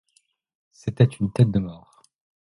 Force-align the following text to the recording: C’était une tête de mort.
C’était 0.71 1.03
une 1.03 1.31
tête 1.31 1.51
de 1.51 1.59
mort. 1.59 2.01